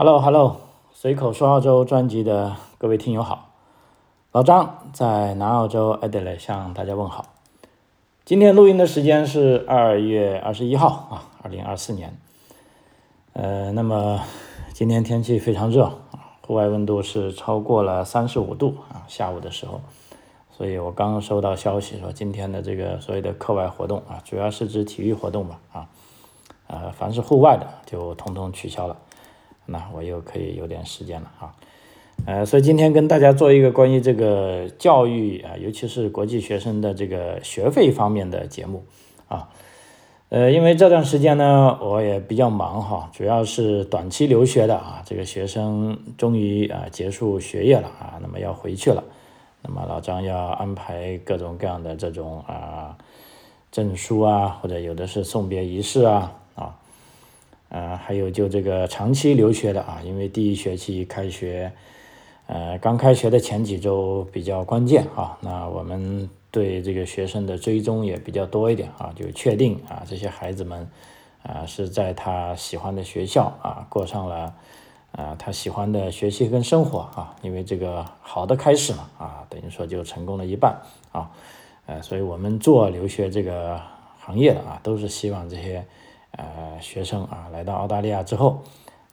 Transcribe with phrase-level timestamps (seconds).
[0.00, 0.58] Hello Hello，
[0.92, 3.48] 随口说澳洲专辑的各位听友好，
[4.30, 7.26] 老张在南澳洲 Adelaide 向大家问好。
[8.24, 12.16] 今天录音的时间是二月二十一号啊，二零二四年。
[13.32, 14.20] 呃，那么
[14.72, 19.80] 今天天气非常热啊，户外温度是超过了三十五度啊，下午的时候。
[20.56, 25.88] 所以我刚收到消息说，今天的这个所谓的课外活动啊，主要是指体育活动吧啊，
[26.68, 28.96] 呃，凡是户外的就统统取消了。
[29.70, 31.54] 那我又可以有点时间了啊，
[32.24, 38.82] 呃，所以今天跟大家做一个关于这个教育啊，尤其是国际学生的这个学费方面的节目
[39.28, 39.46] 啊，
[40.30, 49.04] 呃，因为这段时间呢，我也比较忙哈，主要是短期留学的啊，这个学生终于啊结束学业了啊，那么要回去了，
[49.60, 52.96] 那么老张要安排各种各样的这种啊
[53.70, 56.32] 证书啊，或者有的是送别仪式啊。
[57.70, 61.70] 呃，还有就这个长期留学的啊，因为第一学期开学，
[62.46, 70.88] 呃，刚开学的前几周比较关键啊，那我们对这个学生的追踪也比较多一点啊，就确定啊这些孩子们
[71.42, 74.54] 啊是在他喜欢的学校啊过上了
[75.12, 80.80] 啊他喜欢的学习跟生活啊，因为这个好的开始嘛啊，等于说就成功了一半
[81.12, 81.30] 啊，
[81.84, 83.78] 呃，所以我们做留学这个
[84.18, 85.84] 行业的啊，都是希望这些。
[86.32, 88.62] 呃，学生啊，来到澳大利亚之后，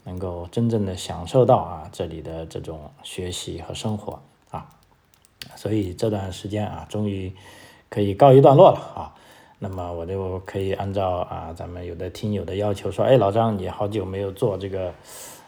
[0.03, 4.69] 能够真正的享受到啊这里的这种学习和生活啊，
[5.55, 7.33] 所以这段时间啊，终于
[7.89, 9.15] 可以告一段落了啊。
[9.57, 14.93] 那么我就可以按照啊咱们有的听友的要求说，哎，老张，你好久没有做这个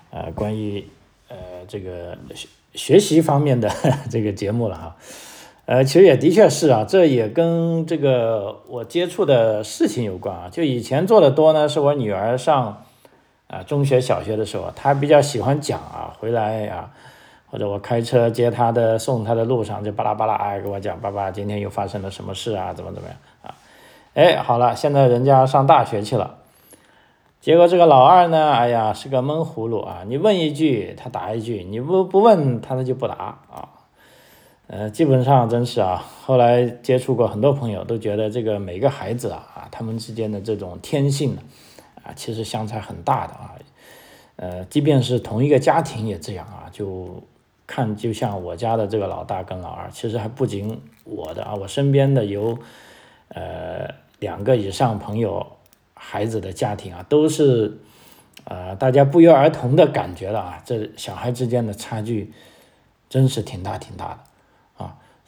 [0.09, 0.87] 呃关于
[1.27, 1.37] 呃
[1.67, 3.69] 这个学学习方面的
[4.09, 4.95] 这个节目了哈。
[5.67, 10.47] 呃，其实也的确是啊，这也跟这个我接触的事情有关啊。
[10.49, 12.83] 就以前做的多呢，是我女儿上
[13.47, 16.89] 啊中学、小学的时候，她比较喜欢讲啊，回来啊，
[17.51, 23.53] 或者我开车接她的、送她的路上，就巴拉巴拉哎给我讲，爸爸今天又发生了什么事啊，怎么怎么样啊？
[24.13, 26.35] 哎，好了，现在人家上大学去了，
[27.41, 33.15] 结果这个老二呢，哎呀是个闷葫芦啊，你问一句他答一句，你不不问他他就不答
[33.51, 33.67] 啊。
[34.67, 36.05] 呃，基本上真是啊。
[36.23, 41.41] 后来接触过很多朋友，都觉得这个每个孩子啊啊，他们之间的这种天性呢，
[42.03, 43.55] 啊，其实相差很大的啊。
[44.35, 46.69] 呃，即便是同一个家庭也这样啊。
[46.71, 47.23] 就
[47.65, 52.59] 看，就像我家的这个老大跟老二，其实还不仅我的啊，我身边的有
[53.29, 53.89] 呃
[54.19, 55.47] 两个以上朋友
[55.93, 57.79] 孩子的家庭啊，都是
[58.43, 62.33] 呃大家不约而同的感觉了啊，这小孩之间的差距
[63.07, 64.19] 真是挺大挺大的。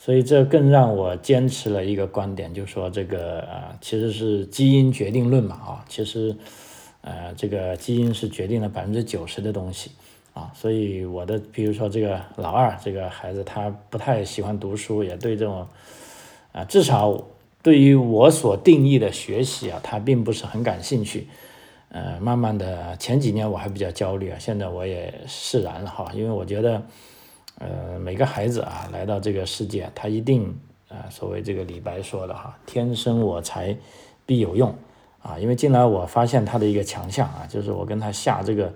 [0.02, 6.34] 所以这更让我坚持了一个观点，就是说这个呃其实是基因决定论嘛啊，其实
[7.02, 9.92] 呃这个基因是决定了百分之九十的东西
[10.34, 15.68] 啊，所以我的比如说这个老二这个孩子他不太喜欢读书，也对这种
[16.54, 17.22] 啊至少
[17.62, 21.28] 对于我所定义的学习啊，他并不是很感兴趣，
[21.90, 26.81] 呃慢慢的前几年我还比较焦虑啊，现在我也释然了哈，因为我觉得。
[27.59, 33.75] 呃，每个孩子啊，来到这个世界，他一定啊，所谓这个李白说的哈，“天生我材
[34.25, 34.74] 必有用”，
[35.22, 38.72] 啊，因为近来我发现他的一个强项啊，就是我跟他下这个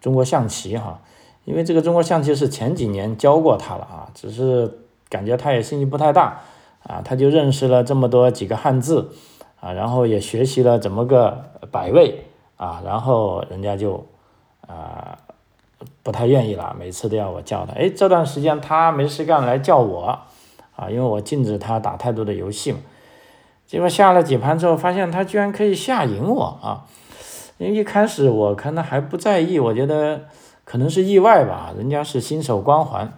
[0.00, 0.98] 中国象棋哈，
[1.44, 4.78] 因为这个中国象棋是前几年教过他了啊，只是
[5.10, 6.40] 感觉他也兴趣不太大
[6.84, 9.10] 啊，他就认识了这么多几个汉字
[9.60, 12.24] 啊，然后也学习了怎么个摆位
[12.56, 14.06] 啊，然后人家就
[14.66, 15.18] 啊。
[16.02, 17.72] 不太愿意了，每次都要我叫他。
[17.72, 20.18] 哎，这段时间他没事干来叫我，
[20.76, 22.78] 啊，因为我禁止他打太多的游戏嘛。
[23.66, 26.84] 结果下了几盘之后，发现他居然可以下赢我啊！
[27.58, 30.22] 因为一开始我可能还不在意，我觉得
[30.64, 33.14] 可能是意外吧，人家是新手光环，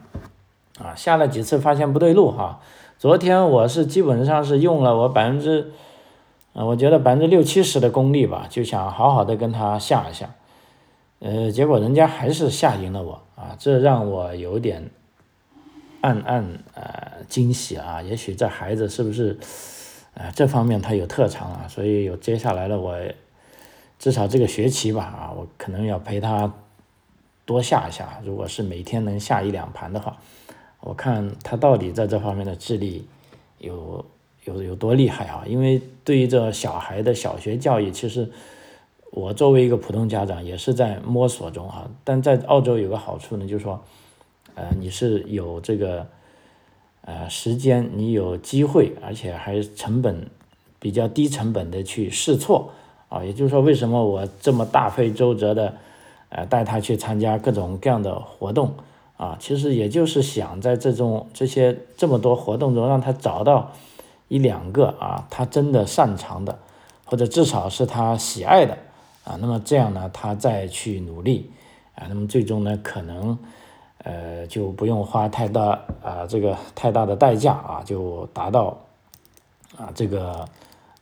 [0.79, 2.61] 啊，下了几次发现不对路哈。
[2.99, 5.73] 昨天我是基本上是用了我百分之，
[6.53, 10.31] 啊，我觉得百分之六七十的功力吧，就想好好的跟他下一下。
[11.27, 14.91] 呃，结果人家还是下赢了我啊，这让我有点
[16.03, 16.45] 暗暗
[16.75, 18.03] 呃惊喜啊。
[18.03, 19.39] 也许这孩子是不是
[20.13, 21.67] 呃这方面他有特长啊？
[21.67, 22.95] 所以有接下来的我
[23.99, 26.53] 至少这个学期吧啊，我可能要陪他
[27.47, 28.21] 多下一下。
[28.23, 30.19] 如果是每天能下一两盘的话，
[30.81, 33.09] 我看他到底在这方面的智力
[33.57, 34.05] 有
[34.45, 35.43] 有有多厉害啊？
[35.47, 38.31] 因为对于这小孩的小学教育，其实。
[39.17, 41.89] 我作为一个普通家长，也是在摸索中啊。
[42.03, 43.81] 但在澳洲有个好处呢，就是说，
[44.57, 46.05] 呃，你是有这个，
[47.03, 50.29] 呃，时间，你有机会，而且还成本
[50.81, 52.73] 比较低成本的去试错
[53.09, 53.23] 啊。
[53.23, 55.75] 也就是说，为什么我这么大费周折的，
[56.31, 58.75] 呃，带他去参加各种各样的活动
[59.17, 63.71] 啊，其实也就是想在这种这些这么多活动中，让他找到
[64.27, 66.59] 一两个啊，他真的擅长的，
[67.05, 68.77] 或者至少是他喜爱的
[69.25, 71.51] 啊，那么这样呢，他再去努力
[71.95, 73.39] 啊，那么最终呢，可能
[73.99, 78.79] 呃就不用花太大啊这个太大的代价啊，就达到
[79.77, 80.49] 啊这个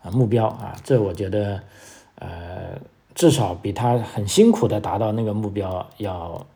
[0.02, 1.60] 啊目标啊，这我觉得
[2.16, 2.80] 呃。
[3.14, 6.46] 至少比他很辛苦的达到那个目标要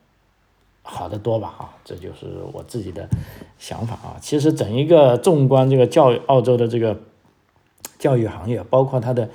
[0.82, 1.54] 好得多吧？
[1.58, 3.06] 啊，这就是我自己的
[3.58, 4.16] 想法啊。
[4.22, 6.98] 其实整一个纵观这个教育澳洲的这个
[7.98, 9.28] 教育行业，包括它的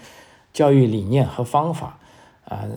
[0.51, 1.99] 教育理念和方法
[2.51, 2.67] 啊，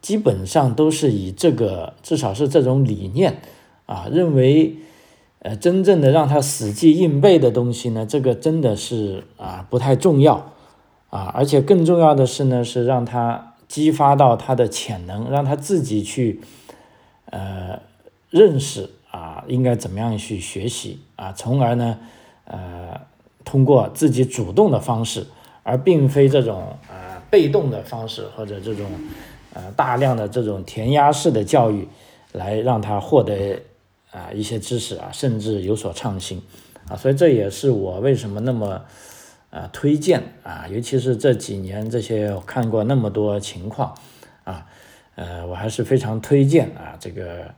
[0.00, 3.40] 基本上都是以这个至少是这种理念
[3.86, 4.76] 啊，认为
[5.40, 10.52] 呃真正的让他死记硬背的东西呢，这个真的是啊不太重要
[11.10, 13.48] 啊，而且更重要的是呢，是让他。
[13.68, 16.42] 激发到他的潜能，让他自己去，
[17.30, 17.80] 呃，
[18.28, 21.98] 认识啊，应该怎么样去学习啊，从而呢，
[22.44, 23.00] 呃，
[23.46, 25.26] 通过自己主动的方式，
[25.62, 28.86] 而并非这种呃被动的方式或者这种
[29.54, 31.88] 呃大量的这种填鸭式的教育，
[32.32, 33.58] 来让他获得
[34.10, 36.42] 啊一些知识啊，甚至有所创新
[36.88, 38.84] 啊，所以这也是我为什么那么。
[39.52, 43.94] 啊，推荐啊，尤其是这几年这些我看过那么多情况，
[44.44, 44.66] 啊，
[45.14, 47.54] 呃，我还是非常推荐啊，这个，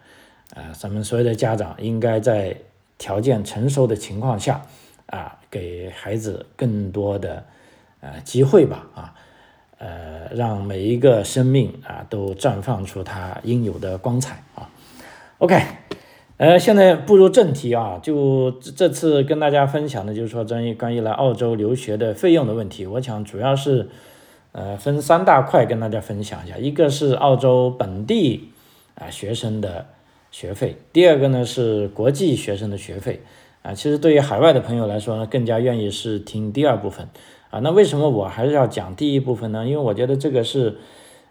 [0.55, 2.57] 呃，咱们所有的家长应该在
[2.99, 4.61] 条件成熟的情况下，
[5.07, 7.45] 啊，给孩子更多的
[8.01, 9.15] 呃机会吧，啊，
[9.85, 14.71] 呃，让每一个生命啊都绽放出它应有的光彩啊
[15.37, 15.61] ，OK。
[16.39, 22.87] 呃，现在步入正题啊，就这次跟大家分享的，就是说关于关于来澳洲留学的费用的问题。
[22.87, 23.91] 我想主要是，
[24.53, 26.57] 呃，分三大块跟大家分享一下。
[26.57, 28.49] 一个是澳洲本地
[28.95, 29.87] 啊学生的
[30.31, 33.21] 学费，第二个呢是国际学生的学费。
[33.61, 37.07] 啊，其实对于海外的朋友来说呢，更加愿意是听第二部分。
[37.55, 39.65] 啊，那为什么我还是要讲第一部分呢？
[39.65, 40.79] 因为我觉得这个是，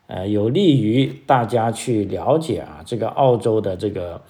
[0.07, 4.21] 呃，有利于大家去了解啊这个澳洲的这个。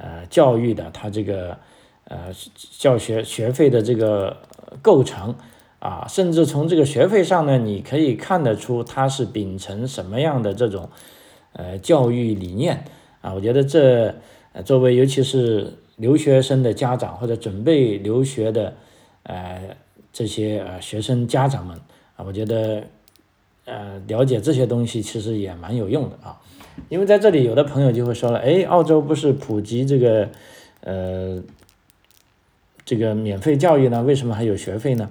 [0.00, 1.58] 呃，教育的它这个
[2.04, 2.28] 呃
[2.78, 4.36] 教学学费的这个
[4.80, 5.34] 构成
[5.80, 10.88] 啊，甚至从这个学费上呢，你可以看得出它是秉承什么样的这种
[11.52, 12.84] 呃教育理念
[13.22, 13.34] 啊。
[13.34, 14.14] 我觉得这
[14.64, 18.74] 作为尤其是留学生的家长或者准备留学的
[19.24, 19.76] 呃
[20.18, 21.78] 这些呃学生家长们
[22.16, 22.82] 啊，我觉得
[23.66, 26.40] 呃了解这些东西其实也蛮有用的啊。
[26.88, 30.28] 因为在这里，有的朋友就会说了，哎，澳洲不是普及这个，
[30.80, 31.40] 呃，
[32.84, 34.02] 这个免费教育呢？
[34.02, 35.08] 为什么还有学费呢？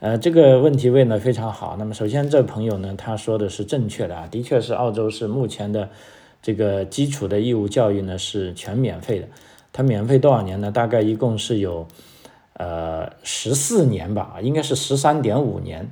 [0.00, 1.76] 呃，这个问题问的非常好。
[1.78, 5.88] 那么，首先这朋友呢，他说的是正确的啊，的确是澳洲是目前的
[6.42, 9.28] 这个基础的义务教育呢是全免费的。
[9.72, 10.72] 它免费多少年呢？
[10.72, 11.86] 大概一共是有
[12.62, 15.90] 呃十四年吧，应该是十三点五年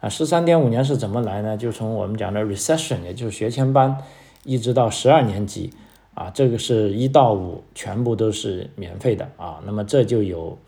[0.00, 0.08] 啊。
[0.08, 1.56] 十三点五年是怎么来呢？
[1.56, 3.96] 就从我们讲的 recession，也就是学前班。
[4.42, 5.70] 一直到十二年级
[6.14, 10.58] 啊，这个是一到五全部都是免费的啊，那么这就有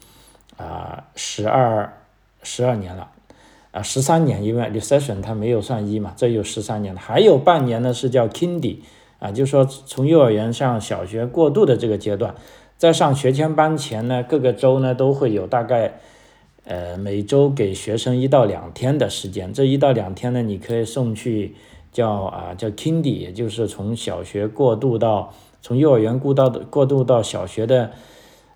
[0.59, 1.91] 啊十二
[2.43, 3.09] 十二年了
[3.71, 8.81] 啊十三年，因为 recession 它没有算一嘛，这有十三年，还有半年呢是叫 kindy
[9.19, 12.35] 啊，就是说从幼儿园上小学过渡的这个阶段，
[12.83, 16.01] 在上学前班前呢，各个州呢都会有大概
[16.65, 21.55] 呃每周给学生一到两天的时间，这一到两天呢，你可以送去。
[21.93, 27.91] 叫啊叫 kindy，也就是从小学过渡到从幼儿园过到过渡到小学的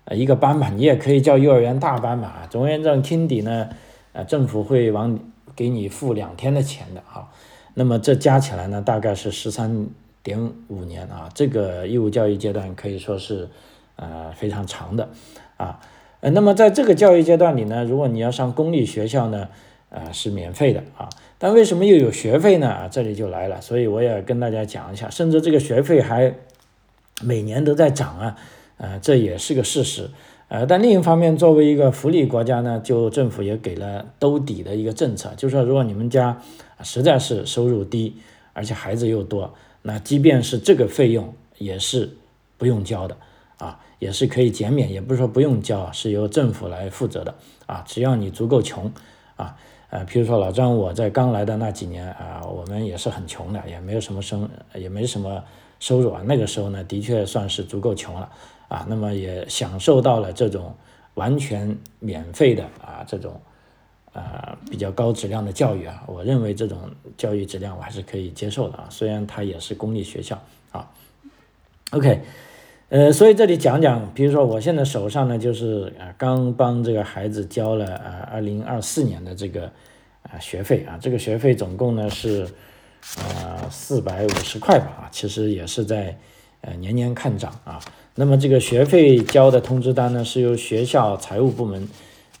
[0.05, 2.47] 呃一个班吧，你也可以叫幼儿园大班嘛。
[2.49, 3.69] 总而言之，kindy 呢，
[4.11, 5.17] 呃政府会往
[5.55, 7.29] 给你付两天的钱的啊。
[7.75, 9.87] 那么这加起来呢，大概是十三
[10.23, 11.29] 点五年啊。
[11.35, 13.47] 这个义务教育阶段可以说是
[13.97, 15.09] 呃非常长的
[15.57, 15.79] 啊。
[16.21, 19.49] 呃，那么在这个教育阶段里呢，如果你要上公立学校呢，
[19.89, 21.09] 呃是免费的啊。
[21.37, 22.67] 但为什么又有学费呢？
[22.67, 26.33] 啊，这里就来了，所以我也跟大家讲一下，甚至这个学费还
[27.21, 28.35] 每年都在涨啊，
[28.77, 30.09] 呃，这也是个事实，
[30.47, 36.41] 呃，但另一方面，作为一个福利国家呢，就政府也给了兜底的一个政策，就是说，如果你们家
[36.81, 38.15] 实在是收入低，
[38.53, 42.17] 而且孩子又多，那即便是这个费用也是
[42.57, 43.15] 不用交的
[43.57, 47.35] 啊，也是可以减免，也不是说不用交，是由政府来负责的
[47.65, 48.91] 啊，只要你足够穷
[49.35, 49.57] 啊。
[49.89, 55.41] 呃，比如说老张，我在刚来的那几年啊，我们也是很穷的，也没有什么生，也没什么
[55.79, 56.21] 收入啊。
[56.25, 58.29] 那个时候呢，的确算是足够穷了
[58.67, 58.85] 啊。
[58.89, 60.75] 那么也享受到了这种
[61.13, 63.39] 完全免费的啊这种
[64.11, 66.77] 呃比较高质量的教育啊，我认为这种
[67.15, 70.37] 教育质量我还是可以接受的啊，虽然它也是公立学校
[70.73, 70.91] 啊。
[71.91, 72.21] OK，
[72.89, 79.69] 呃，所以这里讲讲，比如说我现在手上呢就是啊刚帮这个孩子交了啊二零二四年的这个
[80.23, 82.47] 啊学费啊，这个学费总共呢是
[83.17, 86.17] 啊四百五十块吧啊，其实也是在
[86.61, 87.77] 呃年年看涨啊。
[88.15, 91.85] 那么这个学费交的通知单呢，是由学校财务部门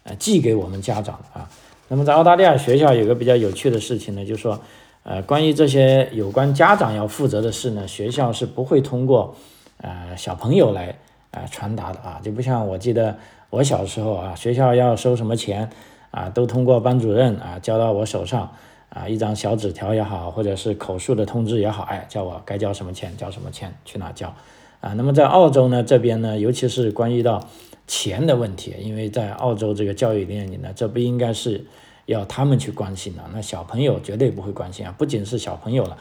[0.03, 1.51] 呃寄给我们家长啊。
[1.89, 4.61] 那么在澳大利亚学校有个比较有趣的事情呢，就是说，
[5.03, 9.35] 呃，关于这些有关家长要负责的事呢，学校是不会通过
[9.81, 10.95] 呃小朋友来
[11.31, 13.17] 啊传达的啊，就不像我记得
[13.49, 15.69] 我小时候啊，学校要收什么钱
[16.11, 18.51] 啊，都通过班主任啊交到我手上
[18.89, 24.33] 啊，一张小纸条也好，或者是口述的通知也好，哎，叫我该交什么钱，交什么钱，去哪交。
[24.79, 27.43] 啊，那么在澳洲呢这边呢，尤其是关于到
[27.87, 31.65] 钱的问题，因为在澳洲这个教育链里呢，这不应该是
[32.05, 35.97] 要他们去关心的，那小朋友绝对不会关心啊，不仅是小朋友了，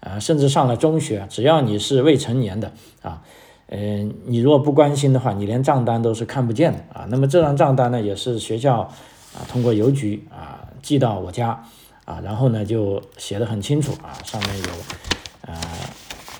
[0.00, 3.22] 啊，甚至上了中学，只要你是未成年的啊，
[3.68, 7.06] 嗯，你如果不关心的话，你连账单都是看不见的啊。
[7.08, 11.64] 那么这张账单呢，也是学校啊通过邮局啊寄到我家
[12.04, 15.58] 啊，然后呢就写的很清楚啊，上面有啊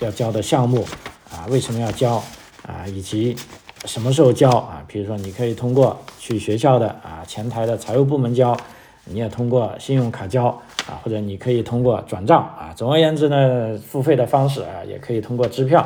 [0.01, 0.85] 要交的项目。
[1.31, 2.15] 啊，为什么要交
[2.67, 2.87] 啊？
[2.87, 3.37] 以及
[3.85, 4.83] 什么时候交啊？
[4.89, 8.57] 比如说，你可以通过去学校的啊前台的财务部门交，
[9.11, 10.47] 你也通过信用卡交
[10.87, 12.73] 啊，或者你可以通过转账啊。
[12.77, 15.81] 总而言之呢，付费的方式啊，也可以通过支票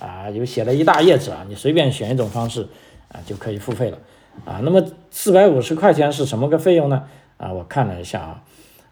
[0.00, 2.66] 啊，有写了一大页纸啊，你随便选一种方式
[3.12, 3.98] 啊，就可以付费了
[4.44, 4.60] 啊。
[4.62, 7.04] 那么四百五十块钱是什么个费用呢？
[7.36, 8.42] 啊，我看了一下啊，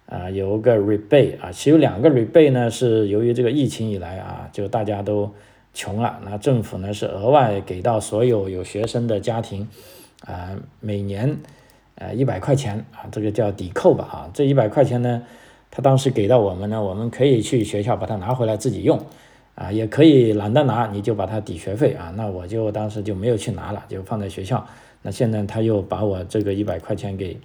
[0.06, 5.32] 啊有个 rebate 啊，其实有两个 rebate 呢，是由于这个疫情以来啊，就大家都。
[5.78, 9.68] 穷了，那政府呢是额外给到所有有学生的家庭，
[10.24, 11.36] 啊，每年，
[11.96, 15.22] 呃一百块钱啊，这个叫抵扣吧啊，这一百块钱呢，
[15.70, 19.00] 他当时给到我们呢，我们可以去学校把它拿回来自己用，
[19.54, 24.66] 啊，也可以懒得拿，你就把它抵学费啊，那我就当时就没有去拿了，就放在学校。
[25.02, 27.38] 那现在他又把我这个一百块钱给，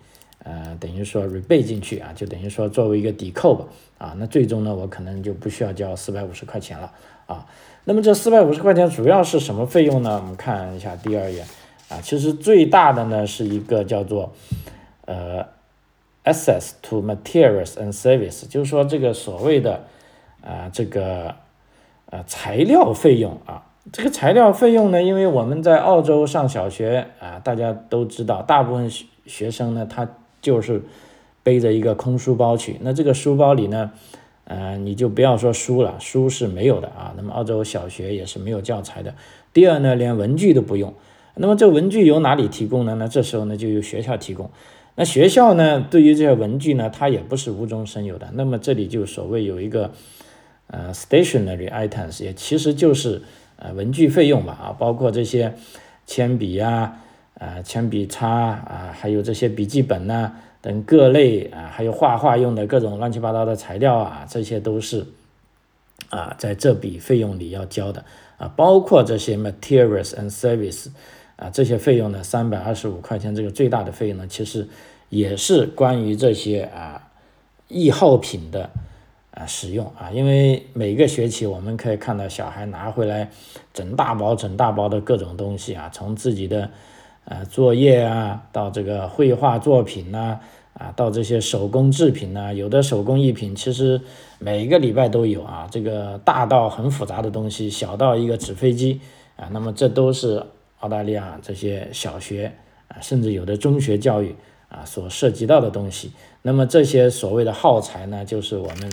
[0.43, 3.65] 呃，等于说 re 背进去啊，就等于说作为一个抵扣吧，
[3.99, 6.91] 啊，那最终呢，我可能就不需要交四百五十块钱了
[7.27, 7.45] 啊。
[7.83, 10.19] 那么这四百五十块钱主要是什么费用呢？
[10.21, 11.43] 我们看一下第二页
[11.91, 14.31] 啊，其实最大的呢是一个叫做
[15.05, 15.45] 呃
[16.23, 19.83] access to materials and service，就是说这个所谓的
[20.41, 21.35] 啊这个
[22.09, 30.07] 呃材料费用啊，这个材料费用呢，因为我们在澳洲上小学啊，大家都知道，大部分学学生呢他
[30.41, 30.81] 就是
[31.43, 33.91] 背着一个空书包去，那这个书包里呢。
[34.45, 37.13] 呃，你就不要说书了，书是没有的啊。
[37.15, 39.13] 那么澳洲小学也是没有教材的。
[39.53, 40.93] 第二呢，连文具都不用。
[41.41, 42.95] 那么这文具由哪里提供呢？
[42.99, 44.49] 那这时候呢，就由学校提供。
[44.95, 48.29] 那学校呢，对于这些文具呢，它也不是无中生有的。
[48.33, 49.91] 那么这里就所谓有一个
[50.67, 53.23] 呃 stationery items，也其实就是
[53.55, 55.55] 呃文具费用吧啊，包括这些
[56.05, 56.99] 铅笔啊、
[57.39, 60.33] 啊铅笔擦啊，还有这些笔记本呢。
[60.63, 65.07] 等各类啊，还有画画用的各种乱七八糟的材料啊，这些都是
[66.11, 68.05] 啊，在这笔费用里要交的
[68.37, 70.89] 啊，包括这些 materials and service
[71.41, 74.67] 啊，这些费用呢，三百二十五块钱这个最大的费用呢，其实
[75.09, 77.09] 也是关于这些啊
[77.67, 78.69] 易耗品的
[79.31, 83.31] 啊使用啊，因为每个学期我们可以看到小孩拿回来
[83.73, 86.69] 整大包整大包的各种东西啊，从自己的。
[87.23, 90.39] 啊，作业啊，到这个绘画作品呐，
[90.73, 94.01] 啊，到这些手工制品呐，有的手工艺品其实
[94.39, 95.67] 每个礼拜都有啊。
[95.69, 98.99] 这个大到很复杂的东西，小到一个纸飞机
[99.35, 100.43] 啊，那么这都是
[100.81, 102.51] 澳大利亚这些小学
[102.89, 104.35] 啊，甚至有的中学教育
[104.69, 106.11] 啊所涉及到的东西。
[106.43, 108.91] 那么这些所谓的耗材呢，就是我们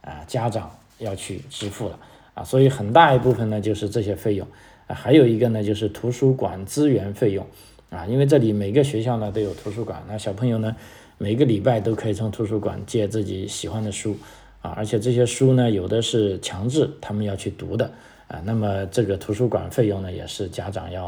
[0.00, 1.98] 啊家长要去支付了
[2.34, 4.46] 啊，所以很大一部分呢就是这些费用
[4.86, 7.44] 啊，还有一个呢就是图书馆资源费用。
[7.90, 10.76] 啊，因为这里每个学校呢都有图书馆，那小朋友呢
[11.18, 14.16] 每个礼拜都可以从图书馆借自己喜欢的书
[14.62, 17.90] 啊，而且这些书呢有的是强制他们要去读的
[18.30, 21.06] 啊，那么这个图书馆费用呢也是家长要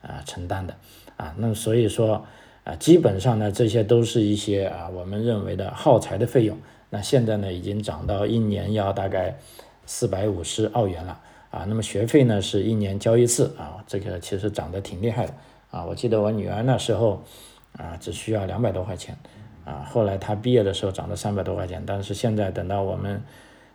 [0.00, 0.74] 啊承担的
[1.18, 2.24] 啊，那所以说
[2.64, 6.56] 啊，基本上呢这些都是一些啊我们认为的耗材的费用，
[6.88, 9.36] 那现在呢已经涨到一年要大概
[9.84, 15.34] 四百五十澳元了啊，那么学费呢是一年交一次啊，这个其实涨得挺厉害的。
[15.70, 17.22] 啊，我记得我女儿那时候，
[17.78, 19.16] 啊，只需要两百多块钱，
[19.64, 23.22] 啊，后来她毕业的时候涨到三百多块钱，但是现在等到我们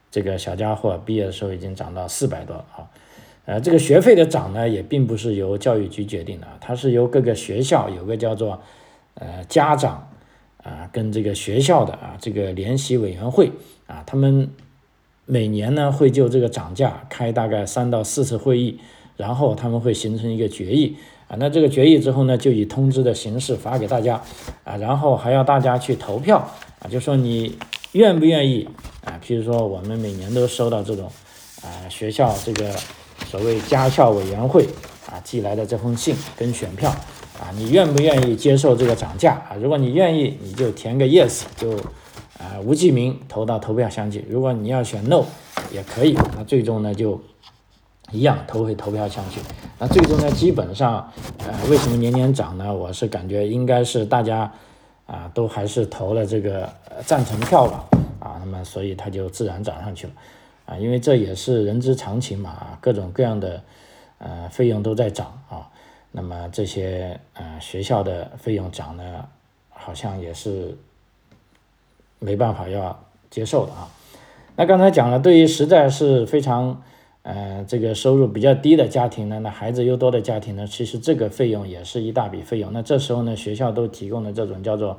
[0.10, 2.90] 这个小家伙毕业的时候，已经涨到四百多啊，
[3.46, 8.62] 呃，这个学费的涨呢，也并不是由教育局决定的，它是由各个学校有个叫做
[9.16, 10.10] 呃家长
[10.64, 13.52] 啊跟这个学校的啊这个联席委员会
[13.86, 14.50] 啊，他们
[15.26, 18.80] 每年呢会就这个涨价开大概三到四次会议，
[19.18, 20.96] 然后他们会形成一个决议
[21.28, 24.22] 啊，那这个决议之后呢，就以通知的形式发给大家
[24.64, 26.38] 啊，然后还要大家去投票
[26.80, 27.58] 啊，就说你
[27.92, 28.68] 愿不愿意
[29.08, 29.20] 啊？
[29.26, 31.12] 譬如说我们每年都收到这种
[31.64, 32.72] 啊学校这个
[33.26, 34.68] 所谓家校委员会
[35.10, 36.90] 啊寄来的这封信跟选票
[37.40, 39.56] 啊，你愿不愿意接受这个涨价啊？
[39.60, 41.76] 如果你愿意，你就填个 yes 就。
[42.40, 44.24] 啊，无记名投到投票箱去。
[44.30, 45.26] 如果你要选 no，
[45.72, 46.16] 也可以。
[46.36, 47.20] 那最终呢，就
[48.12, 49.42] 一样投回投票箱去。
[49.80, 52.72] 那最终呢，基本上，呃，为什么年年涨呢？
[52.72, 54.52] 我是感觉应该是大家
[55.08, 56.72] 啊，都还是投了这个
[57.08, 57.84] 赞成票吧。
[58.48, 60.13] 那么所以它就自然涨上去了。
[60.66, 62.77] 啊，因为这也是人之常情嘛。
[62.82, 63.62] 各种各样的
[64.20, 65.70] 呃费用都在涨啊。
[66.12, 69.27] 那么这些呃学校的费用涨呢，
[69.70, 70.75] 好像也是。
[72.20, 73.00] 没办法要
[73.30, 73.88] 接受的啊，
[74.56, 76.82] 那刚才讲了，对于实在是非常，
[77.22, 82.74] 呃，这个收入比较低的家庭呢，那孩子又多的家庭呢，其实这个费用也是一大笔费用。
[82.74, 84.98] 那这时候呢，学校都提供的这种叫做，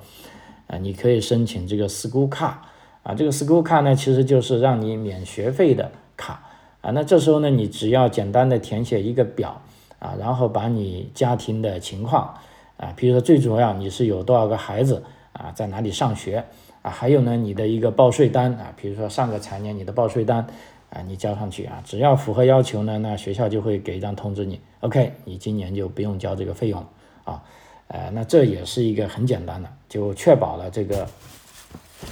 [0.68, 2.70] 啊，你可以申请这个 school 卡
[3.08, 6.42] 啊，这个 school 卡呢，其实就是让你免学费的卡
[6.82, 6.90] 啊。
[6.90, 9.62] 那这时候呢，你只要简单的填写一个表
[9.98, 12.34] 啊，然后把你家庭的情况
[12.76, 16.44] 啊，比如说最主要你是有多少个孩子啊，在哪里上学。
[16.82, 20.46] 啊，还有呢，你的一个报税单啊，比如说上个财年你的报税单
[20.90, 26.86] 啊，你交上去啊，只要符合要求呢，那学校就会给一张通知你，OK，你今年就不用交这个费用
[27.24, 27.42] 啊，
[27.88, 31.04] 呃，那这也是一个很简单的，就确保了这个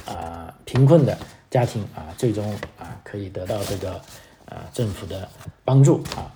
[0.05, 1.17] 啊贫困的
[1.49, 2.43] 家庭啊，最终
[2.77, 3.93] 啊可以得到这个
[4.45, 5.27] 啊政府的
[5.63, 6.31] 帮助啊，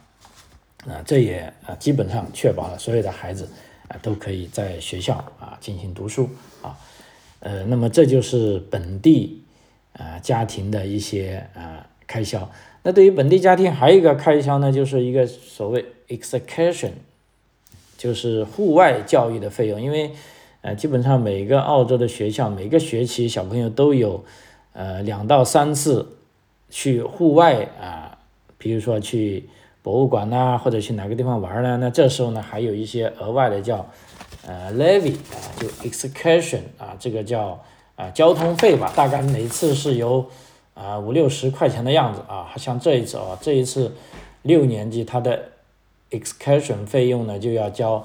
[0.88, 3.50] 啊，这也啊基本上确保了所有的孩子
[3.88, 6.29] 啊都可以在学校啊进行读书
[6.62, 6.77] 啊。
[7.41, 9.43] 呃，那么这就是本地
[9.93, 12.50] 啊家庭的一些啊开销。
[12.84, 16.91] 那对于本地家庭还有一个开销呢，就是一个所谓 excursion，
[17.98, 19.81] 就是户外教育的费用。
[19.81, 20.11] 因为
[20.61, 24.24] 呃，基本上每个澳洲的学校每个学期小朋友都有
[24.74, 26.17] 呃两到三次
[26.69, 28.17] 去户外啊，
[28.57, 29.50] 比如说去
[29.81, 31.77] 博物馆呐，或者去哪个地方玩呢？
[31.77, 33.85] 那这时候呢，还有一些额外的叫。
[34.47, 37.63] 呃，levy 啊，就 excursion 啊，这个叫
[37.95, 40.25] 啊交通费吧，大概每次是由
[40.74, 42.51] 啊五六十块钱的样子啊。
[42.57, 43.93] 像这一次啊，这一次
[44.41, 45.50] 六年级他的
[46.11, 47.95] excursion 费用呢就要交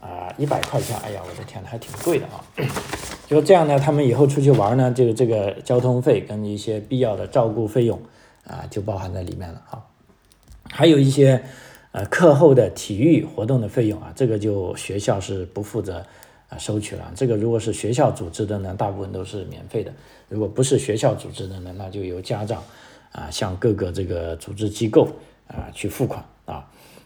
[0.00, 2.44] 啊一百块钱，哎呀，我的天，还挺贵的啊。
[3.26, 7.98] 就这样呢，他们以后出去玩呢，就这个交通费跟一些必要的照顾费用
[8.46, 9.82] 啊，就包含在里面了啊。
[10.70, 11.42] 还有一些。
[11.96, 16.04] 呃，课后的体育活动的费用啊，这个就学校是不负责
[16.48, 17.12] 啊收取了。
[17.14, 19.92] 这个如果是学校组织的呢，大部分都是免费的；
[20.28, 22.60] 如果不是学校组织的呢，那就由家长
[23.12, 25.06] 啊向各个这个组织机构
[25.46, 26.24] 啊去付款。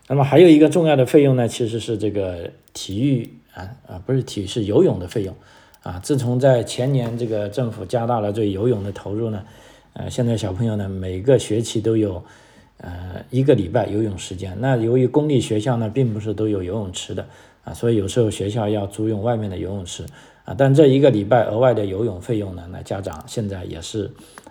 [0.08, 5.34] 那么还有一个重要的费用呢，其实是这个体育啊啊不是体育是游泳的费用
[5.82, 6.00] 啊。
[6.02, 9.44] 自从在前年这个政府加大了对游泳的投入呢，
[9.92, 12.24] 呃，现在小朋友呢每个学期都有。
[12.80, 17.26] 呃，一个礼拜游泳时间，那由于公立学校呢，并不是都有游泳池的
[17.64, 20.06] 啊，所以有时候学校要租用外面的游泳池
[20.44, 20.54] 啊。
[20.56, 24.08] 但这一个礼拜额外的游泳费用呢，那家长现在也是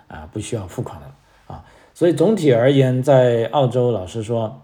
[0.08, 1.14] 啊不需要付款了
[1.46, 1.64] 啊。
[1.94, 4.60] 所以总体而言，在澳洲，老师说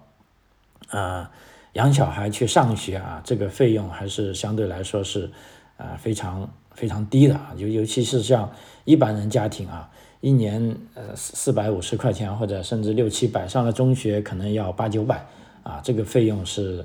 [0.95, 1.31] 啊，
[1.73, 5.31] 养小孩去上学啊，这个费用还是相对来说是
[5.77, 8.51] 啊非常非常低的啊，尤尤其是像
[8.85, 9.91] 一般人家庭啊。
[10.21, 15.23] 一年呃四四百五十块钱，或者甚至六七百，上了中学可能要八九百
[15.63, 16.83] 啊，这个费用是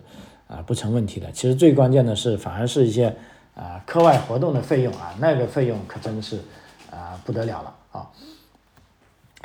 [0.50, 1.32] 啊不成问题的。
[1.32, 3.15] 其实最关键的是，反而是一些
[3.56, 6.38] 啊课外活动的费用啊，那个费用可真是
[6.91, 8.12] 啊不得了了啊，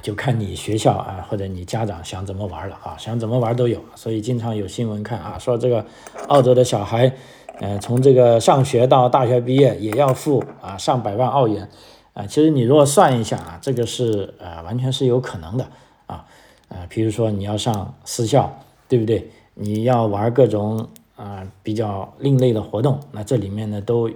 [0.05, 3.81] 就看你学校啊或者你家长想怎么玩了啊，想怎么玩都有。
[3.95, 5.87] 所以经常有新闻看啊，说这个
[6.29, 7.11] 澳洲的小孩，
[7.59, 11.71] 呃从这个上学到大学毕业也要付啊上百万澳元。
[12.13, 15.67] 啊，其实你如果算一下啊，这个是呃完全是有可能的
[16.07, 16.27] 啊，
[16.69, 19.31] 呃，比如说你要上私校，对不对？
[19.55, 20.87] 你要玩各种
[21.17, 24.11] 啊比较另类的活动，那这里面呢都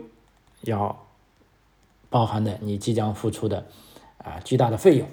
[0.65, 0.95] 要
[2.11, 3.65] 包含的你即将付出的
[4.19, 5.09] 啊巨大的费用，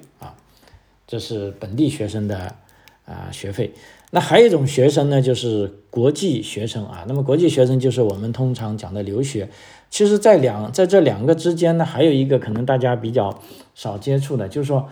[1.08, 2.56] 这是本地学生的
[3.06, 3.74] 啊学费。
[4.12, 7.04] 那还有一种学生呢，就是国际学生啊。
[7.08, 9.50] 那么国际学生就是我们通常讲的留学。
[9.90, 13.42] 其实，在两在这两个之间呢，还有一个可能大家比较
[13.74, 14.90] 少接触的，就是说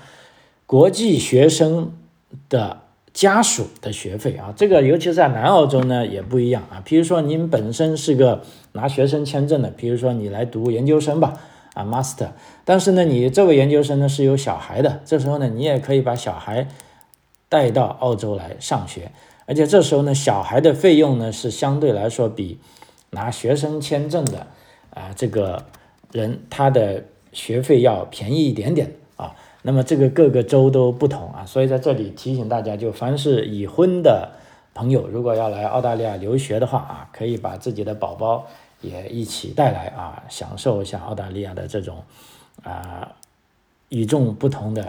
[0.66, 1.94] 国际学生
[2.50, 2.82] 的
[3.14, 4.54] 家属的学费啊。
[4.56, 6.82] 这个尤其在南澳洲呢也不一样啊。
[6.86, 11.40] 比如说您本身是个拿学生签证的，比如说你来读研究生吧，
[11.74, 12.30] 啊 master，
[12.66, 16.68] 但是呢，你这位研究生呢是有小孩的，这时候呢，你也可以把小孩
[17.50, 19.12] 带到澳洲来上学，
[19.46, 22.60] 而且这时候呢，小孩的费用呢是相对来说比
[23.10, 24.48] 拿学生签证的
[24.92, 25.66] 啊这个
[26.12, 29.36] 人他的学费要便宜一点点啊。
[29.64, 34.34] 那么这个各个州都不同啊，所以在这里提醒大家，就凡是已婚的
[34.74, 38.46] 朋友，如果要来澳大利亚留学的话啊，可以把自己的宝宝
[38.84, 42.04] 也一起带来啊，享受一下澳大利亚的这种
[42.62, 43.16] 啊
[43.90, 44.84] 与众不同的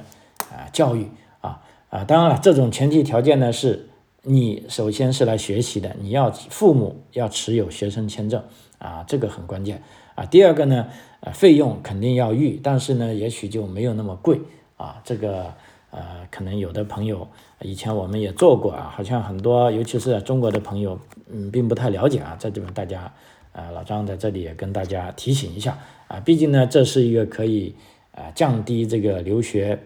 [0.53, 1.09] 啊教育
[1.41, 3.89] 啊啊，当然了，这种前提条件呢是
[4.23, 8.43] 你首先是来学习的，你要父母要持有学生签证
[8.79, 9.83] 啊，这个很关键
[10.15, 10.27] 啊。
[10.27, 10.89] 第二个呢，
[11.21, 14.41] 呃，费用肯定要预，但是呢，也许就没有那么贵。
[14.77, 15.55] 啊，这个
[15.93, 17.29] 呃，可能有的朋友
[17.61, 20.99] 以前我们也做过啊，好像很多，尤其是中国的朋友，
[21.31, 22.35] 嗯，并不太了解啊。
[22.37, 23.11] 在这边大家，
[23.55, 27.75] 呃，老张在这里也跟大家提醒一下啊，毕竟呢，这是一个可以
[28.13, 29.79] 啊降低这个留学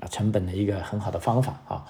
[0.00, 1.84] 啊成本的一个很好的方法啊。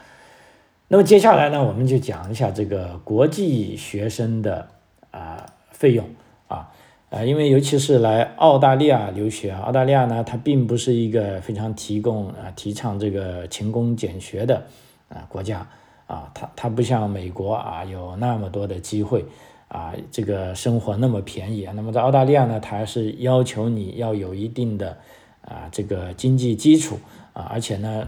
[0.88, 4.68] 那么接下来呢，我们就讲一下这个国际学生的
[5.12, 6.04] 啊费用
[6.48, 6.70] 啊。
[7.10, 14.64] 啊，因为尤其是来澳大利亚留学，澳大利亚呢，它并不是一个非常提供啊提倡这个勤工俭学的
[15.08, 15.66] 啊国家
[16.06, 19.24] 啊，它它不像美国啊有那么多的机会
[19.70, 21.72] 啊，这个生活那么便宜啊。
[21.74, 24.98] 那么在澳大利亚呢，它还是要求你要有一定的
[25.40, 26.98] 啊这个经济基础
[27.32, 28.06] 啊，而且呢，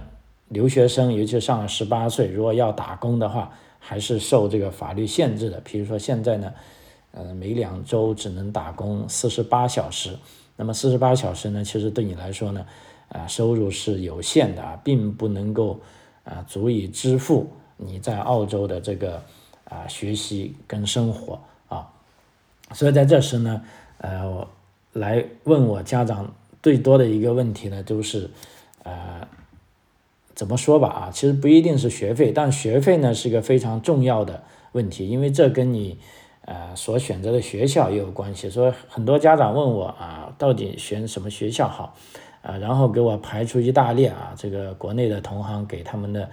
[0.49, 5.59] 留学生尤其上了十八岁，如果要打工的话，还是受这个法律限制的。
[5.65, 6.53] 比如说现在呢。
[7.15, 10.17] 呃，每两周只能打工四十八小时，
[10.57, 12.65] 那么四十八小时呢，其实对你来说呢，
[13.11, 15.79] 啊，收入是有限的啊，并不能够
[16.25, 17.47] 啊，足以支付
[17.77, 19.23] 你在澳洲的这个
[19.65, 21.39] 啊学习跟生活，
[22.75, 23.63] 所以在这时呢，
[23.99, 24.47] 呃，
[24.93, 28.31] 来问我家长最多的一个问题呢，都是
[28.83, 29.27] 呃，
[30.35, 35.99] 怎么说吧啊，其实不一定是学费，但学费呢是一个非常重要的问题，因为这跟你。
[36.45, 38.51] 呃，所选择的学校也有关系。
[38.51, 41.95] 所以很多家长问我啊，到底选什么学校好？
[42.43, 46.29] 啊，然后给我排出一大列啊，这个国内的同行给他们的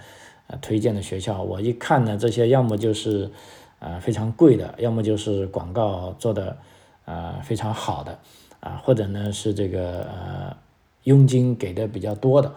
[0.48, 1.40] 呃推荐的学校。
[1.40, 3.30] 我一看呢，这些要么就是
[3.80, 6.56] 啊非常贵的，要么就是广告做的
[7.04, 8.16] 啊非常好的
[8.60, 10.56] 啊，或者呢是这个呃
[11.02, 12.52] 佣金给的比较多的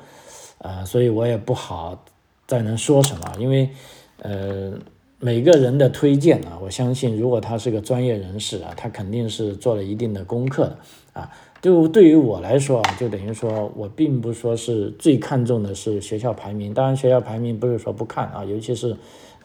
[0.60, 2.06] 啊，所以我也不好
[2.46, 3.72] 再能说什么，因为
[4.20, 4.74] 呃。
[5.20, 10.78] 每个人的推荐啊，我相信如果他是个专业人士啊，他肯定是做了一定的功课的
[11.14, 11.32] 啊。
[11.62, 18.98] 就对于我来说啊，就等于说我并不说是最看重的是学校排名，当然学校排名不是说不看啊，尤其是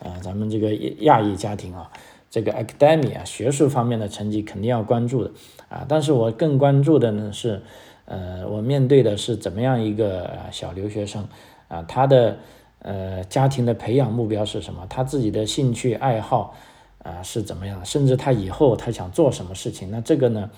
[0.02, 1.90] 啊咱们这个亚裔家庭啊，
[2.30, 5.30] 这个 academy 啊学术方面的成绩肯定要关注的
[5.68, 5.84] 啊。
[5.88, 7.62] 但是我更关注的呢是，
[8.04, 11.26] 呃，我面对的是怎么样一个小留学生
[11.68, 12.38] 啊，他的。
[12.80, 14.86] 呃，家庭的培养目标是什么？
[14.88, 16.54] 他自己的兴趣爱好
[17.02, 17.84] 啊是怎么样？
[17.84, 19.90] 甚至他以后他想做什么事情？
[19.90, 20.48] 那这个呢，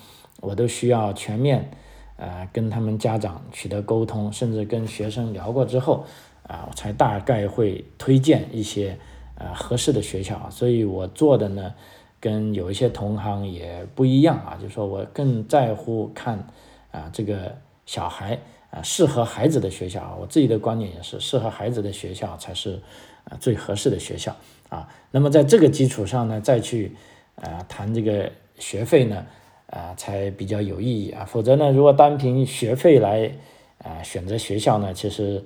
[0.40, 1.70] 我都需要全面
[2.18, 6.04] 呃跟他们家长取得沟通，甚至跟学生聊过之后
[6.42, 8.98] 啊，我才大概会推荐一些
[9.40, 10.48] 呃合适的学校啊。
[10.48, 11.74] 所以我做的呢，
[12.20, 16.46] 跟有一些同行也不一样啊，就是说我更在乎看
[16.92, 18.38] 啊这个小孩。
[18.72, 22.78] 啊，适合孩子的学校啊，我自己的观点也是，适合孩子的学校才是
[23.24, 24.36] 啊最合适的学校
[24.68, 24.88] 啊。
[25.10, 26.92] 那么在这个基础上呢，再去
[27.34, 29.26] 啊谈这个学费呢，
[29.70, 31.24] 啊才比较有意义啊。
[31.24, 33.32] 否则呢，如果单凭学费来
[33.78, 35.44] 啊选择学校呢，其实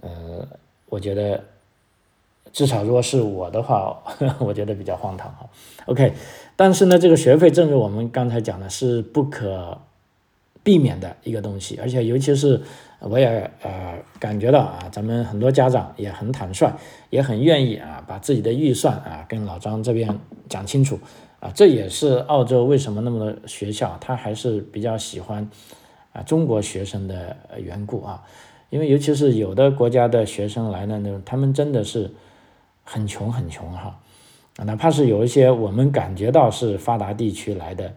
[0.00, 0.46] 呃，
[0.86, 1.42] 我觉得
[2.52, 4.02] 至少如果是我的话，
[4.38, 5.48] 我觉得比较荒唐哈。
[5.86, 6.12] OK，
[6.56, 9.78] 但是呢，这个学费正如我们刚才讲的，是不可。
[10.64, 12.62] 避免的一个东西，而且尤其是
[13.00, 16.72] 我也呃感觉到啊，咱们很多家长也很坦率，
[17.10, 21.00] 也很愿意啊把自己的预算啊跟老张这边讲清楚
[21.40, 25.50] 啊，这也是澳洲为什么那么多学校他还是比较喜欢
[26.12, 28.22] 啊中国学生的缘故啊，
[28.70, 32.08] 因为尤其是有的国家的学生来了呢，他们真的是
[32.84, 33.98] 很穷很穷哈，
[34.64, 37.92] 哪怕是有一些我们感觉到是发达地区来的。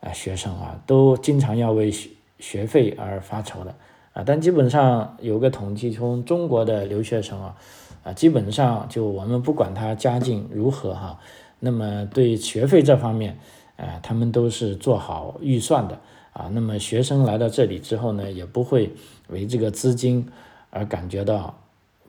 [0.00, 3.74] 啊，学生啊，都经常要为学学费而发愁的
[4.12, 4.22] 啊。
[4.24, 7.56] 但基本上有个统计，从中国的留学生啊，
[8.04, 11.18] 啊，基本上就我们不管他家境如何哈，
[11.60, 13.38] 那么对学费这方面，
[13.78, 15.98] 啊，他们都是做好预算的
[16.34, 16.50] 啊。
[16.52, 18.92] 那么学生来到这里之后呢，也不会
[19.28, 20.28] 为这个资金
[20.68, 21.58] 而感觉到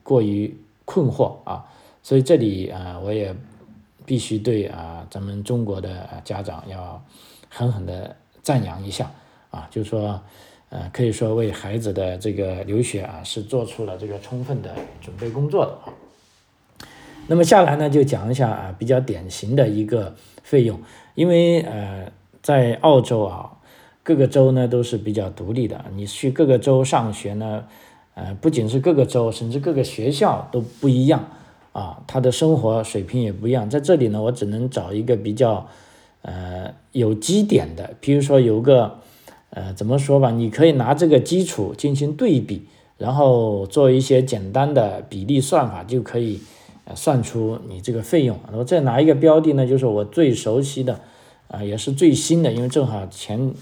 [0.02, 1.64] 过于困惑啊。
[2.08, 3.36] 所以这里啊，我也
[4.06, 7.04] 必须对啊，咱们中国的家长要。
[7.50, 9.10] 狠狠的赞扬一下
[9.50, 10.20] 啊，就是说，
[10.68, 15.88] 呃，可以说为孩子的这个留学啊是做出了这个充分的准备工作的啊。
[17.26, 20.78] 那么下来呢，就讲一下啊比较典型的一个费用，
[21.14, 23.52] 因为呃在澳洲啊，
[24.02, 27.64] 各个州呢都是比较独立的，你去各个州上学呢，
[28.14, 31.30] 呃不仅是各个州，甚至各个学校都不一样
[31.78, 33.70] 啊，他的生活水平也不一样。
[33.70, 35.68] 在这里呢，我只能找一个比较
[36.22, 38.98] 呃有基点的，比如说有个
[39.50, 46.40] 呃怎么说吧，你可以拿这个基础进行对比，然后做一些简单的比例算法就可以。
[46.94, 50.98] 算出你这个费用，我再拿一个标的呢，就是我最熟悉的，
[51.48, 53.52] 啊，也是最新的，因为正好前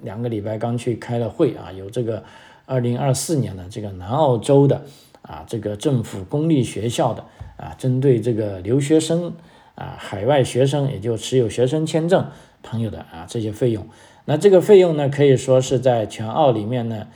[0.00, 2.24] 两个礼拜刚去开了会啊，有这个
[2.64, 4.80] 二零二四年的这个南澳洲的
[5.22, 7.24] 啊，这个政府公立学校的
[7.56, 9.32] 啊，针对这个留学生
[9.74, 12.28] 啊，海外学生，也就持有学生签证
[12.62, 13.86] 朋友的啊这些费用，
[14.24, 17.06] 那这个费用呢，可以说是在全澳里面呢，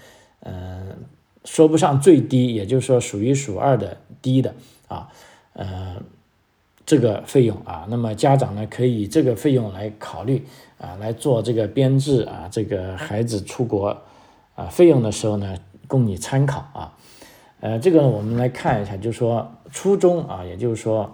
[0.40, 0.96] 嗯，
[1.44, 4.54] 说不上最低，也就是说数一数二的低的。
[4.88, 5.08] 啊，
[5.54, 5.96] 呃，
[6.84, 10.46] 这个费用啊，那么家长呢可以以这个费用来考虑
[10.78, 13.96] 啊，来做这个编制啊，这个孩子出国
[14.54, 15.56] 啊费用的时候呢，
[15.88, 16.95] 供你参考啊。
[17.66, 21.12] 呃，这个呢我们来看一下，就是说初中啊，也就是说，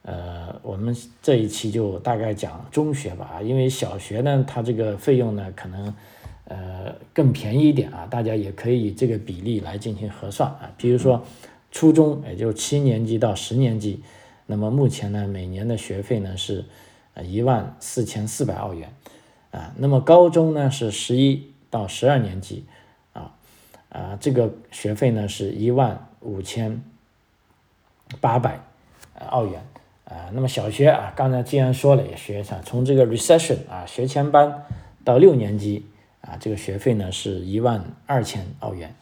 [0.00, 5.94] 呃，我们这一期就大概讲中学吧，因为小学呢，它这个费用呢可能
[6.44, 11.22] 呃更便宜一点啊，大家也可以这个比例来进行核算啊，比如说。
[11.72, 14.02] 初中也就七年级到十年级，
[14.46, 16.64] 那么目前呢，每年的学费呢是
[17.14, 18.92] 呃一万四千四百澳元，
[19.52, 22.64] 啊，那么高中呢是十一到十二年级，
[23.90, 26.82] 啊，这个学费呢是一万五千
[28.20, 28.58] 八百
[29.28, 29.62] 澳元，
[30.04, 34.64] 啊，那么小学啊，刚才既然说了也学一下，从这个 recession 啊学前班
[35.04, 35.84] 到六年级
[36.22, 38.94] 啊，这个学费呢是一万二千澳元。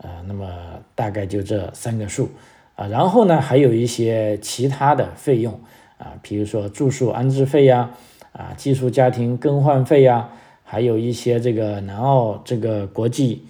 [0.00, 0.48] 呃，那么
[0.94, 2.30] 大概就这三个数
[2.76, 5.60] 啊，然后呢，还有一些其他的费用
[5.98, 7.90] 啊，比如说住宿安置费呀，
[8.30, 10.30] 啊，寄宿家庭更换费呀，
[10.62, 13.44] 还有一些这个南澳这个国际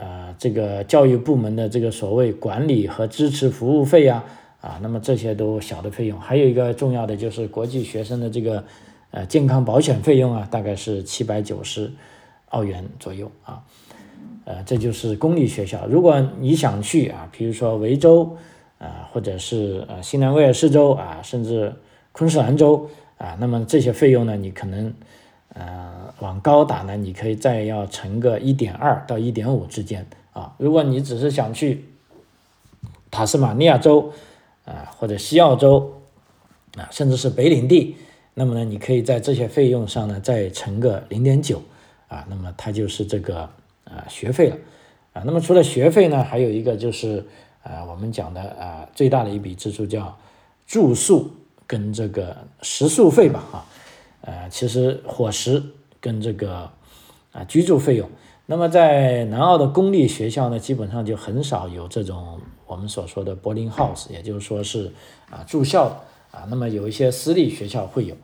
[0.00, 4.24] 呃这个教育部门的这个所谓管理和支持服务费呀，
[4.62, 8.64] 啊，那么这些都小的费用，还有一个重要的就是国际学生的这个
[9.10, 11.92] 呃健康保险费用啊，大概是七百九十
[12.48, 13.62] 澳元左右啊。
[14.46, 15.86] 呃，这就是公立学校。
[15.86, 18.36] 如果你想去啊，比如说维州
[18.78, 21.72] 啊，或者是呃新南威尔士州啊，甚至
[22.12, 24.92] 昆士兰州啊，那么这些费用呢，你可能
[25.54, 30.54] 呃往高打呢，你可以再要乘个一点二到一点五之间啊。
[30.58, 31.84] 如果你只是想去
[33.10, 34.12] 塔斯马尼亚州
[34.64, 36.02] 啊，或者西澳洲
[36.76, 37.96] 啊，甚至是北领地，
[38.34, 41.62] 那么呢，你可以在这些费用上呢再乘个零点九
[42.08, 43.48] 啊，那么它就是这个。
[43.82, 44.56] 啊，学费了，
[45.14, 47.26] 啊，那么除了学费呢，还有一个就是，
[47.64, 50.16] 啊，我们讲的啊，最大的一笔支出叫
[50.64, 51.28] 住宿
[51.66, 53.66] 跟这个食宿费吧，啊，
[54.22, 55.62] 呃，其实伙食
[56.00, 56.70] 跟这个
[57.32, 58.08] 啊居住费用，
[58.46, 64.92] 那么在南澳的公立学校呢，基本上就很少有这种我们所说的 boarding house，也就是说是
[65.30, 68.14] 啊住校啊，那么有一些私立学校会有，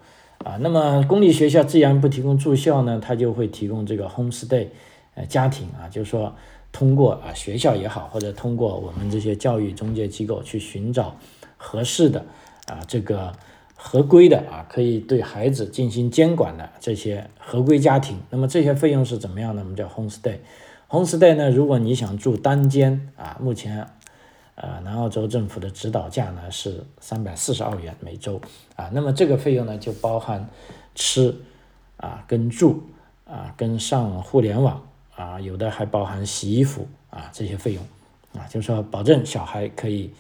[0.45, 4.69] 啊，那么公立学校既然不提供住校呢，它就会提供这个 home stay。
[5.15, 6.31] 呃，家庭啊，就是说
[6.71, 11.17] 通过啊学校也好，或者通过我们这些教育中介机构去寻找
[11.57, 12.23] 合适的
[12.67, 13.33] 啊这个
[13.77, 18.19] 合规的啊可以对孩子进行监管的这些合规家庭。
[18.31, 19.63] 那么这些费用是怎么样呢？
[19.63, 20.39] 我们叫 home stay。
[20.89, 23.87] home stay 呢，如果你想住单间啊，目前
[24.57, 28.41] 呃南澳洲政府的指导价呢是三百四十澳元每周
[28.75, 28.91] 啊。
[28.93, 30.49] 那么这个费用呢就包含
[30.95, 31.35] 吃
[31.99, 32.83] 啊跟住
[33.25, 34.83] 啊跟上互联网。
[35.17, 37.83] 啊，有的还包含洗衣服啊这些费用，
[38.35, 40.13] 啊，就是说保证小孩可以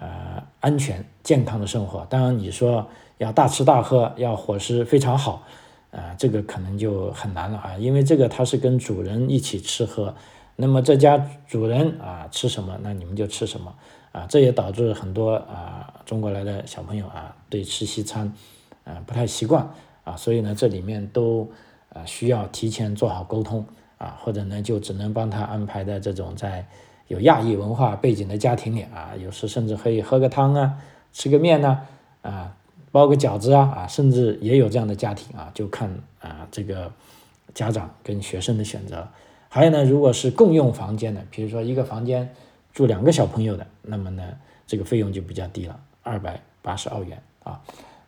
[0.00, 2.06] 呃安全健康的生活。
[2.08, 5.42] 当然你说要大吃大喝，要伙食非常好，
[5.90, 10.14] 啊，这个可能就很难了啊，因为这个他是跟主人一起吃喝，
[10.56, 13.74] 那么这家主人啊吃什么，那你们就吃什么
[14.12, 18.32] 啊，这也导致很多啊中国来的小朋友啊对吃西餐
[18.84, 19.70] 啊不太习惯
[20.04, 21.50] 啊，所以呢这里面都
[21.92, 23.66] 啊需要提前做好沟通。
[23.98, 26.64] 啊，或者呢，就只能帮他安排在这种在
[27.08, 30.78] 有亚裔文化背景的家庭里啊，有时甚至可以喝个汤啊，
[31.12, 31.80] 吃个面呢，
[32.22, 32.54] 啊，
[32.92, 35.90] 包个饺子啊，啊，甚至也有这样的家庭啊，就看
[36.20, 36.92] 啊这个
[37.54, 39.08] 家长跟学生的选择。
[39.48, 42.28] 还有呢，如果是共用房间的，比如说一个房间
[42.72, 44.22] 住两个小朋友的，那么呢，
[44.66, 47.60] 这个费用就比较低了，二百八十澳元啊。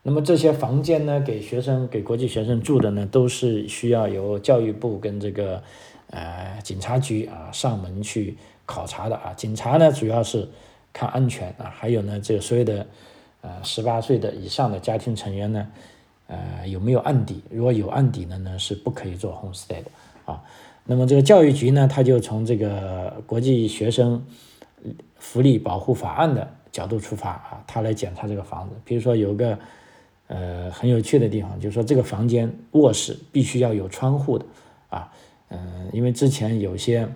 [0.02, 5.62] 那么这些房间呢，给学生、给国际学生住的呢，都是需要由教育部跟这个
[6.10, 8.36] 呃警察局啊上门去
[8.70, 9.34] 考察的啊。
[9.36, 10.48] 警察呢主要是
[10.92, 12.86] 看安全啊，还有呢这个所有的
[13.40, 15.66] 呃十八岁的以上的家庭成员呢，
[16.28, 17.42] 呃有没有案底？
[17.50, 19.90] 如果有案底的呢是不可以做 homestay 的
[20.24, 20.40] 啊。
[20.84, 24.24] 那么这个教育局呢，他就从这个国际学生
[25.18, 28.74] 福利保护法案的角度出发啊，他来检查这个房子。
[28.84, 29.58] 比如说有个
[30.26, 34.44] 呃很有趣的地方，就是说这个房间卧室必须要有窗户的
[34.88, 35.12] 啊，
[35.48, 37.06] 嗯，因为之前有些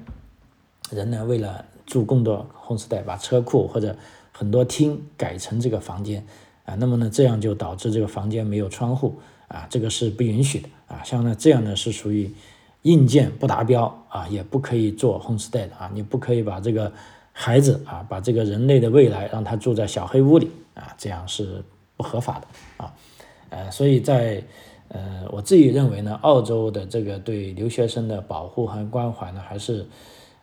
[0.94, 3.94] 人呢为了住更多 homestay，把车库或者
[4.32, 6.24] 很多厅改成这个房间
[6.64, 12.32] 啊，那么呢这样就导致这个房间没有窗户啊，这个是不允许的啊，像呢这样呢是属于。
[12.84, 16.92] 硬件不达标啊，也不可以做 homestay 啊，你不可以把这个
[17.32, 21.64] 孩子啊，把这个人类的未来让他住在小黑屋里啊，这样是
[21.96, 22.92] 不合法的啊，
[23.48, 24.44] 呃，所以在
[24.88, 29.86] 呃我自己认为呢，澳洲的这个对留学生的保护和关怀呢，还是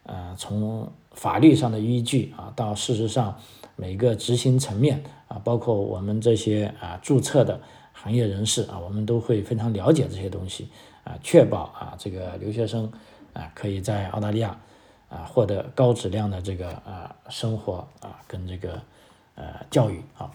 [0.03, 3.37] 呃从法律上的依据啊，到事实上
[3.75, 7.59] 每个执行层面啊，包括我们这些啊注册的
[7.93, 10.69] 行业人士啊，我们都会非常了解这些东西。
[11.03, 12.91] 啊，确保啊，这个留学生
[13.33, 14.55] 啊，可以在澳大利亚
[15.09, 18.79] 啊获得高质量的这个啊生活啊跟这个
[19.33, 20.29] 呃教育啊。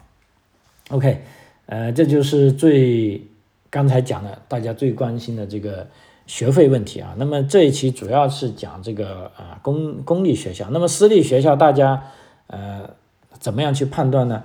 [0.91, 1.23] OK，
[1.67, 3.25] 呃，这就是最
[3.71, 5.89] 刚才讲的大家最关心的这个
[6.27, 7.15] 学费问题啊。
[7.17, 12.03] 那么这一期主要是讲这个啊公公立学校，那么私立学校大家
[12.49, 12.91] 呃
[13.39, 14.43] 怎么样去判断呢？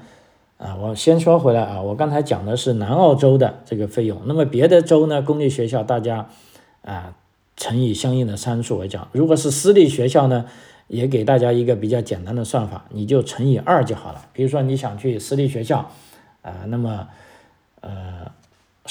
[0.57, 6.29] 啊，我先说回来啊，我刚才讲的是南澳洲的这个费用，那么别的州呢，公立学校大家
[6.83, 7.15] 啊
[7.57, 10.45] 乘以相应的参数来讲，如果是私立学校呢，
[10.87, 14.25] 也给大家一个比较简单的算法，你就乘以二就好了。
[14.33, 15.89] 比如说你想去私立学校
[16.43, 17.07] 啊，那么
[17.79, 18.31] 呃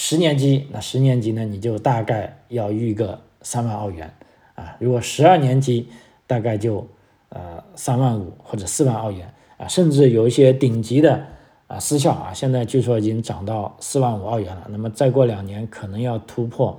[0.03, 4.11] 十年级，那十年级呢你就大概要预个三万澳元
[4.55, 5.87] 啊，如果十二年级
[6.25, 6.87] 大概就
[7.29, 11.27] 呃三万五或者四万澳元啊，甚至有一些顶级的。
[11.67, 14.67] 啊，私校啊，现在据说已经涨到四万五澳元了。
[14.69, 16.77] 那么再过两年可能要突破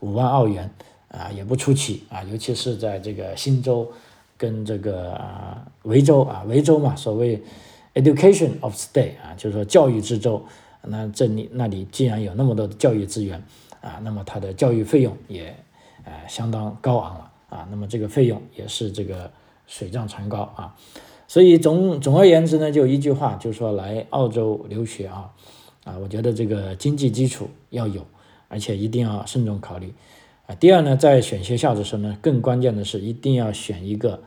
[0.00, 0.68] 五万澳元
[1.08, 2.22] 啊，也不出奇啊。
[2.24, 3.90] 尤其是在这个新州
[4.36, 7.40] 跟这个啊维州啊，维州嘛，所谓
[7.94, 10.44] education of state 啊，就是说教育之州。
[10.88, 13.42] 那这里那里既然有那么多的教育资源
[13.80, 15.54] 啊，那么它的教育费用也
[16.04, 17.66] 呃相当高昂了啊。
[17.70, 19.30] 那么这个费用也是这个
[19.66, 20.76] 水涨船高啊。
[21.28, 25.32] 所以总总而言之呢，就一句话，就是说来澳洲留学啊，
[25.82, 28.06] 啊，我觉得这个经济基础要有，
[28.46, 29.92] 而且一定要慎重考虑
[30.46, 30.54] 啊。
[30.54, 34.22] 第二呢，在选学校的时候呢，更关键的是一定要选一个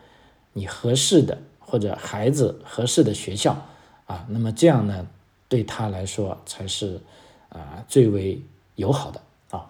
[0.52, 3.66] 你合适的或者孩子合适的学校
[4.06, 4.26] 啊。
[4.30, 5.08] 那么这样呢，
[5.50, 7.02] 对他来说才是
[7.50, 8.42] 啊最为
[8.76, 9.68] 友好的啊。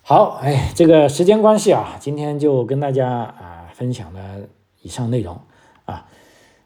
[0.00, 4.40] 好，哎，这个时间关系啊，今天就跟大家啊分享了
[4.80, 5.38] 以上内容。
[5.84, 6.06] 啊，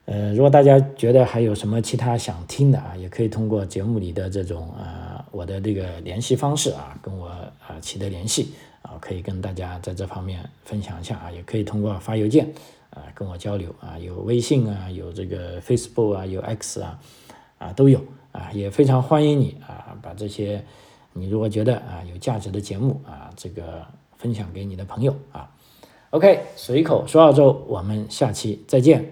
[0.04, 12.52] 呃，如果大家觉得还有什么其他想听的啊，也可以通过节目里的这种呃我的这个联系方式啊，跟我啊取得联系啊，可以跟大家在这方面分享一下啊，也可以通过发邮件
[12.90, 16.98] 啊跟我交流啊，有微信啊，有这个 Facebook 啊，有 X 啊，
[17.58, 20.64] 啊都有啊，也非常欢迎你啊，把这些
[21.12, 23.86] 你如果觉得啊有价值的节目啊，这个
[24.16, 25.50] 分享给你的朋友啊。
[26.10, 29.04] OK，随口说澳洲，我们下期再见，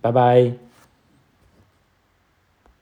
[0.00, 0.69] 拜拜。